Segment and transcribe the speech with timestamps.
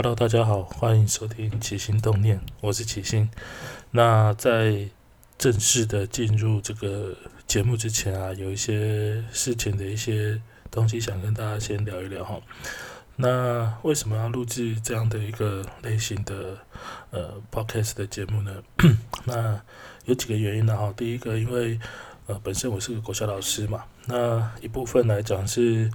[0.00, 3.28] Hello，大家好，欢迎收听起心动念，我是起心。
[3.90, 4.88] 那在
[5.36, 7.16] 正式的进入这个
[7.48, 10.40] 节目之前啊，有一些事情的一些
[10.70, 12.40] 东西想跟大家先聊一聊哈。
[13.16, 16.56] 那为什么要录制这样的一个类型的
[17.10, 18.62] 呃 podcast 的节目呢？
[19.26, 19.60] 那
[20.04, 20.94] 有几个原因呢哈。
[20.96, 21.76] 第一个，因为
[22.28, 25.90] 呃本身我是个国小老师嘛，那一部分来讲是。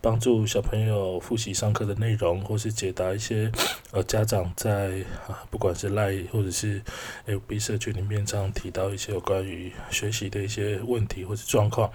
[0.00, 3.50] 帮助小朋友复习上课的内容，或是解答一些
[3.90, 6.80] 呃家长在啊不管是赖或者是
[7.26, 11.90] FB 社区里面常提到一些有关于学习的一些问题或者状况，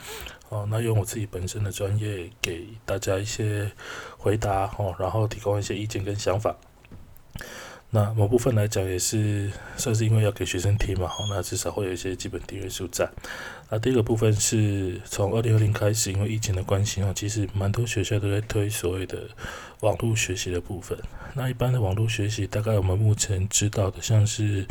[0.50, 3.72] 哦，那用我自己本身的专业给大家一些
[4.18, 6.56] 回答哦，然后提供一些意见跟想法。
[7.96, 13.08] 那某部分来讲也是算是因为要给学生听嘛，好，那至少会有一些基本订阅数在。
[13.70, 19.30] 那第二个部分是从二零二零开始，因为疫情的关系啊，其实蛮多学校都在推所谓的
[19.82, 20.98] 网络学习的部分。
[21.36, 24.66] 那一般的网络学习，大概我们目前知道的，像是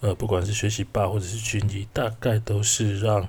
[0.00, 3.26] 呃，不管是学习霸或者是军医，大概都是让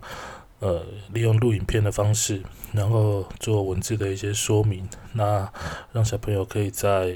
[0.60, 2.42] 呃利用录影片的方式，
[2.74, 5.50] 然后做文字的一些说明，那
[5.94, 7.16] 让小朋友可以在。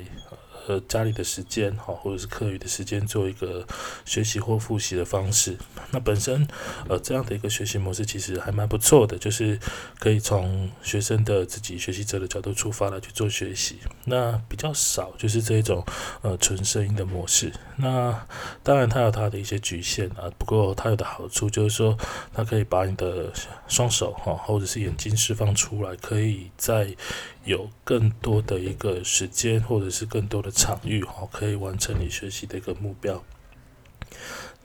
[0.68, 3.66] 呃，家里的时间哈，或者是课余的时间，做一个
[4.06, 5.58] 学习或复习的方式。
[5.92, 6.48] 那本身
[6.88, 9.60] 呃这样的一个学习模式其实还蛮不错的，就是
[10.00, 13.80] 可以从学生的自己学习者的角度出发来去做学习。
[14.06, 15.84] 那比较少就是这种
[16.22, 17.52] 呃纯声音的模式。
[17.76, 18.26] 那
[18.64, 21.98] 当然它有它的一些局限啊，不过它有的好处就是说，
[22.34, 23.34] 它可以把你的
[23.68, 26.96] 双手哈或者是眼睛释放出来，可以在
[27.44, 30.50] 有更多的一个时间或者是更多的。
[30.62, 33.24] 场域哈，可以完成你学习的一个目标。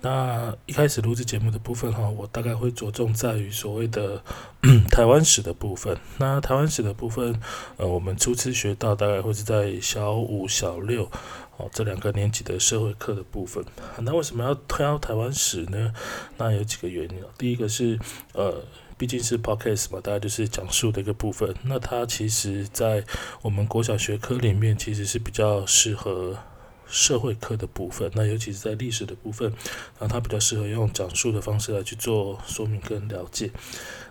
[0.06, 4.22] 那一开始录制节目的部分哈，我大概会着重在于所谓的
[4.88, 5.98] 台湾史的部分。
[6.18, 7.40] 那台湾史的部分，
[7.76, 11.10] 呃，我们初次学到大概会是在小五、小六
[11.56, 13.64] 哦这两个年级的社会课的部分。
[13.98, 15.92] 那为什么要挑台湾史呢？
[16.38, 17.98] 那有几个原因第一个是
[18.34, 18.62] 呃。
[18.98, 21.54] 毕竟是 podcast 嘛，大概就是讲述的一个部分。
[21.64, 23.04] 那它其实，在
[23.42, 26.38] 我们国小学科里面，其实是比较适合
[26.88, 28.10] 社会科的部分。
[28.14, 29.52] 那尤其是在历史的部分，
[29.98, 33.50] 那它比较适合用讲述的方式来去做说明跟了解。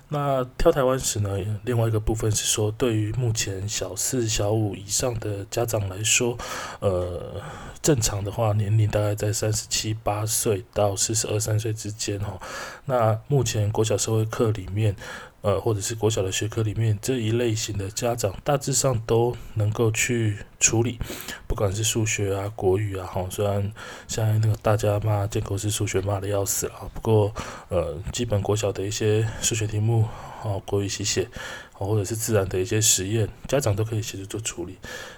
[0.09, 1.37] 那挑台湾史呢？
[1.63, 6.37] 另外一个部分是说，对于目前小四、小五以上的家长来说，
[6.79, 7.41] 呃，
[7.81, 12.39] 正常的话年龄大概在三十七八岁到四十二三岁之间哈。
[12.85, 14.95] 那目前国小社会课里面。
[15.41, 20.97] 呃，或者是国小的学科里面这一类型的家长，大致上都能够去处理，
[21.45, 23.71] 不管是数学啊、国语啊，哈，虽然
[24.07, 27.31] 现在那个大家骂建国是数学骂的要死了，不过
[27.69, 29.94] 呃，基本国小的一些数学题目，
[30.43, 31.29] 哦，国语写写，
[31.73, 34.77] 或者是自然的一些实验，家长都可以协助做处理。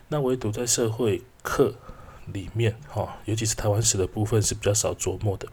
[0.10, 1.76] 那唯独在社会课
[2.34, 5.48] 里面，哈，尤其是台湾史的部分是比较少琢磨的。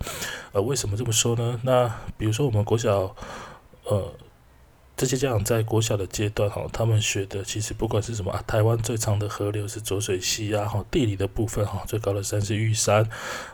[0.52, 1.60] 呃，为什么这么说呢？
[1.62, 3.14] 那比如说我们国小，
[3.84, 4.12] 呃。
[4.96, 13.04] 这些家长在国小的阶段，哈，他们学的其实不管是什么啊，台湾最长的河流是浊水溪啊，哈，地理的部分，哈，最高的山是玉山，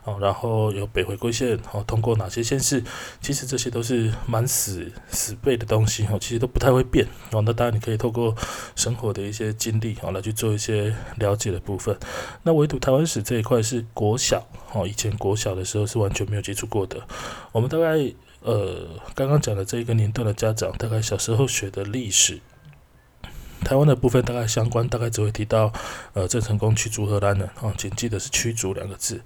[0.04, 2.84] 哦，然后有北回归线，哦，通过哪些县市，
[3.22, 8.34] 其实这些都是蛮死死背的东西，哈，其实都不太会变，哦，那当然你可以透过
[8.76, 11.96] 生活的一些经历，哦，来去做一些了解的部分。
[12.42, 17.00] 那唯独台湾史这一块是国小，哦，以前国小的时候是完全没有接触过的，
[17.52, 18.12] 我们大概。
[18.42, 22.40] 呃，刚刚讲的这一个年段的家长，大概小时候学的历史，
[23.64, 25.72] 台湾的部分大概相关，大概只会提到
[26.12, 29.20] 呃郑成功驱逐荷兰人，哦，请记得是驱逐两个字，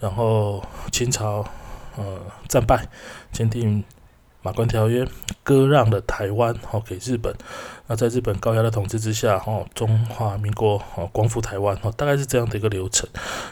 [0.00, 1.44] 然后清朝
[1.96, 2.88] 呃战败，
[3.32, 3.84] 签订。
[4.42, 5.04] 马关条约
[5.42, 7.34] 割让了台湾，哦给日本。
[7.88, 13.08] 那在日本高压的统治之下，哦中华民国哦光复台湾，哦大概是这样的一个流程。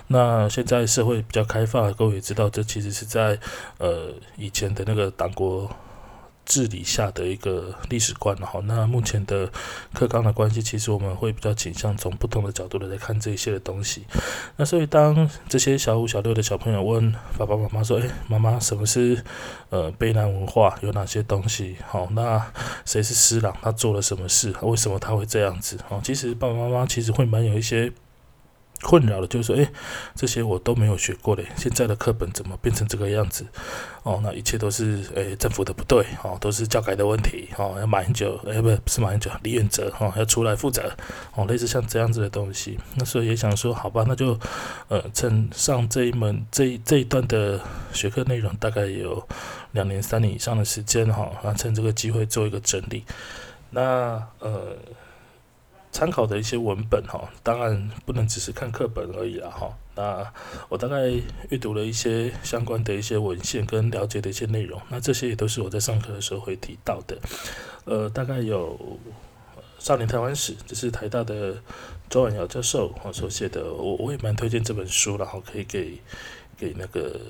[0.06, 3.36] 那现在社会比较开放，各位也知道，这其实是在
[3.78, 5.69] 呃以前的那个党国。
[6.44, 9.50] 治理下的一个历史观，哈，那目前的
[9.93, 14.05] 克刚的关系，其实我们会比较倾向从不同的角度的来看这一些的东西。
[14.57, 19.24] 那所以当这些小五、小六的小朋友问爸爸妈妈说：“诶，妈妈，什么是
[19.71, 20.77] 呃卑南文化？
[20.83, 21.77] 有哪些东西？
[21.86, 22.45] 好，那
[22.84, 23.57] 谁是施琅？
[23.63, 24.54] 他做了什么事？
[24.63, 25.78] 为什么他会这样子？
[25.89, 27.92] 哦，其实爸爸妈妈其实会蛮有一些。”
[28.84, 29.66] 困扰的，就是说，诶，
[30.15, 33.47] 这些我都没有学过嘞，现在的课本怎么变成这个样子？
[34.03, 40.95] 哦，那一切都是诶政府的不对，哦，都是教改的问题，哦，要马英九，诶，不，不是马英九，李远哲，哦，要出来负责，
[41.34, 42.78] 哦，类似像这样子的东西。
[42.97, 44.39] 那所以也想说，好吧，那就
[44.89, 47.59] 呃，趁上这一门这这一段的
[47.95, 49.27] 学科内容，大概有
[49.72, 53.04] 两年、三年以上的时间，哈，那趁这个机会做一个整理。
[53.71, 54.77] 那呃。
[55.94, 59.72] 参考的一些文本哈，当然不能只是看课本而已啦哈。
[59.94, 60.32] 那
[60.68, 61.08] 我大概
[61.50, 67.16] 阅读了一些相关的一些文献跟了解的一些内容，那这些也都是我在上课的时候会提到的。
[67.84, 68.76] 呃，大概有
[69.78, 71.54] 《少年台湾史》，这是台大的
[72.10, 76.00] 周婉瑶教授所写的，我我也蛮推荐这本书，然后可以给
[76.59, 77.21] 给那个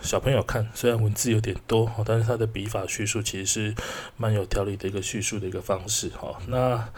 [0.00, 0.68] 小朋友看。
[0.74, 3.74] 虽然文字有点多但是他的笔法叙述其实是
[4.16, 6.38] 蛮有条理的一个叙述的一个方式哈。
[6.46, 6.88] 那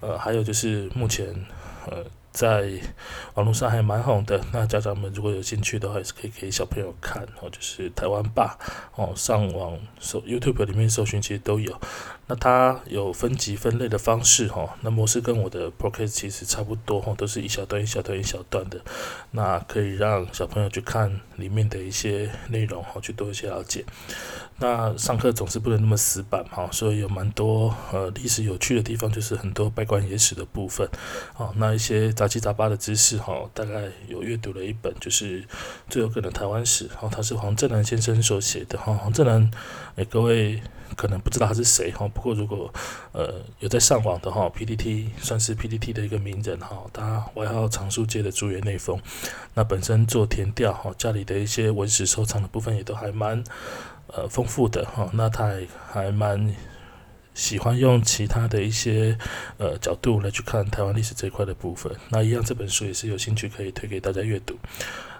[0.00, 1.26] 呃，还有就是目前，
[1.86, 2.02] 呃，
[2.32, 2.72] 在
[3.34, 4.40] 网络上还蛮红的。
[4.50, 7.50] 那家长们如果有兴趣的话，也是可以给小朋友看哦。
[7.50, 8.56] 就是台湾霸
[8.96, 11.78] 哦，上网搜 YouTube 里面搜寻，其实都有。
[12.30, 14.76] 那它有分级分类的方式哈。
[14.82, 18.80] 那模式跟我的 Podcast 其实差不多哈，都是一小段一小段一小段的。
[19.32, 23.84] 那可以让小朋友去看里面的一些内容哈，去多一些了解。
[24.62, 30.88] 那上课总是不能那么死板哈，所以有蛮多呃历史有趣的地方，就是很多拜官野史的部分。
[31.36, 35.44] 哦，那一些杂七杂八的知识哈，大概有阅读了一本，就是
[35.88, 36.88] 最有可能台湾史。
[37.00, 38.94] 哦，他是黄正南先生所写的哈。
[38.94, 39.50] 黄正南，
[39.96, 40.62] 诶，各位
[40.94, 42.06] 可能不知道他是谁哈。
[42.20, 42.70] 不过如果
[43.12, 46.84] 呃有在上网的哈，PPT 算是 PPT 的一个名人哈。
[46.92, 49.00] 他外号常书界的竹园内丰。
[49.54, 53.42] 那本身做田调哈，家里的一些文史收藏的部分也都还蛮。
[54.12, 56.52] 呃，丰富的哈，那他还还蛮
[57.32, 59.16] 喜欢用其他的一些
[59.56, 61.94] 呃角度来去看台湾历史这一块的部分。
[62.08, 64.58] 那一样，这本书也是有兴趣可以推给大家阅读。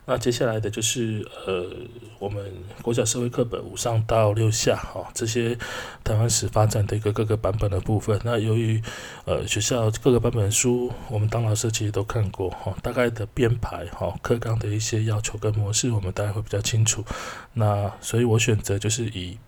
[0.06, 1.70] 那接下来的就是呃，
[2.19, 2.52] 我们
[2.82, 5.56] 国小社会课本五上到六下哈，这些
[6.02, 8.20] 台湾史发展的一个各个版本的部分。
[8.25, 8.82] 那由于
[9.25, 17.05] 呃学校各个版本书，我们当老师其实都看过哈，大概的编排哈，课纲的一些要求跟模式，我们大概会比较清楚。
[17.53, 19.38] 那所以我选择就是以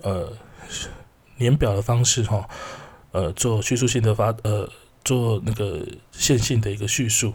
[0.00, 0.32] 呃
[1.36, 2.48] 年表的方式哈，
[3.12, 4.66] 呃做叙述性的发呃
[5.04, 7.34] 做那个线性的一个叙述。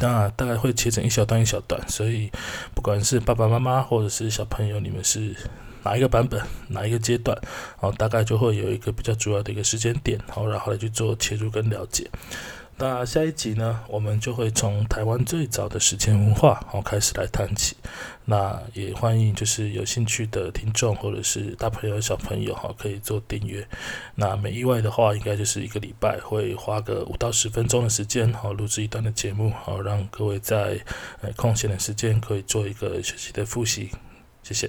[0.00, 2.30] 那大概会切成一小段一小段，所以
[2.74, 5.34] 不管是爸爸妈妈或者是小朋友，你们是
[5.84, 7.36] 哪一个版本、哪一个阶段，
[7.80, 12.08] 哦，大概就会有一个比较主要的一个时间点，好，然后来去做切入跟了解。
[12.78, 17.76] 那下一集呢，我们就会从台湾最早的史前文化好开始来谈起。
[18.24, 23.66] 那也欢迎就是有兴趣的听众或者是大朋友小朋友哈，可以做订阅。
[24.16, 30.80] 那没意外的话，应该就是一个礼拜会花个五到十分钟的时间好录制一段的节目，好让各位在
[31.20, 33.90] 呃空闲的时间可以做一个学习的复习。
[34.42, 34.68] 谢谢。